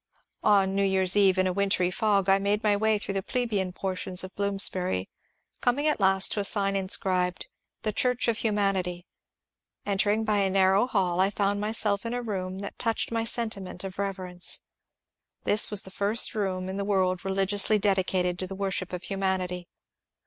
[0.41, 3.71] On New Year's eve, in a wintry fog, I made my way through the plebeian
[3.71, 5.07] portions of Bloomsbury,
[5.61, 7.45] coming at last to a sign inscribed,"
[7.83, 9.05] The Church of Humanity."
[9.85, 13.25] Entering by a nar row hall I found myself in a room that touched my
[13.25, 14.61] sentiment of reverence.
[15.43, 19.67] This was the first room in the world religiously dedicated to the worship of Humanity.